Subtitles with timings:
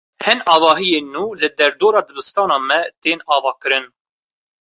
[0.27, 3.85] Hin avahiyên nû li derdora dibistana me tên avakirin.